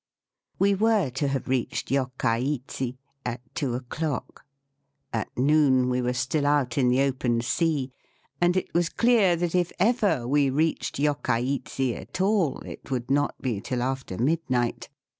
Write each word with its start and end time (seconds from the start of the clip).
We 0.57 0.73
were 0.73 1.11
to 1.11 1.27
have 1.27 1.47
reached 1.47 1.89
Yokkaichi 1.89 2.97
at 3.23 3.39
two 3.53 3.75
o'clock. 3.75 4.43
At 5.13 5.29
noon 5.37 5.91
we 5.91 6.01
were 6.01 6.13
still 6.13 6.47
out 6.47 6.75
in 6.75 6.89
the 6.89 7.01
open 7.03 7.41
sea, 7.41 7.91
and 8.41 8.57
it 8.57 8.73
was 8.73 8.89
clear 8.89 9.35
that 9.35 9.53
if 9.53 9.71
ever 9.77 10.27
we 10.27 10.49
reached 10.49 10.97
Yokkaichi 10.97 11.95
at 11.95 12.19
all 12.19 12.61
it 12.65 12.89
would 12.89 13.11
not 13.11 13.39
be 13.43 13.61
till 13.61 13.83
after 13.83 14.17
midnight. 14.17 14.89